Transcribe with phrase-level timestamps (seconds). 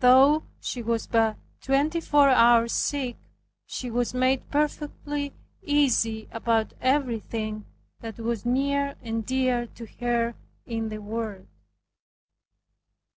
[0.00, 3.16] Though she was but twenty four hours sick,
[3.66, 7.66] she was made perfectly easy about everything
[8.00, 10.34] that was near and dear to her
[10.66, 11.46] in this world.